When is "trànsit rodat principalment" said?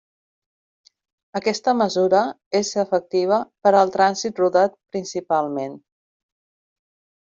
4.01-5.83